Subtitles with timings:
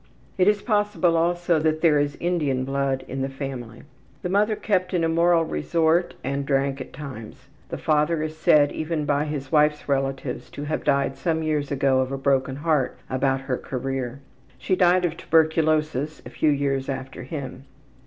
[0.39, 3.83] It is possible, also, that there is Indian blood in the family.
[4.23, 7.45] The mother kept an immoral resort and drank at times.
[7.69, 11.99] The father is said, even by his wife's relative, to have died some years ago
[11.99, 14.21] of a broken heart about her career.
[14.57, 17.65] She died of tuberculosis a few years after him.